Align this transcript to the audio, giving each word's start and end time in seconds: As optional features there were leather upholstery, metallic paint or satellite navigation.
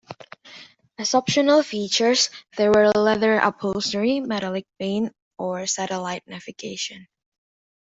As 0.97 1.13
optional 1.13 1.61
features 1.61 2.31
there 2.57 2.71
were 2.71 2.89
leather 2.95 3.37
upholstery, 3.37 4.19
metallic 4.19 4.65
paint 4.79 5.13
or 5.37 5.67
satellite 5.67 6.23
navigation. 6.25 7.07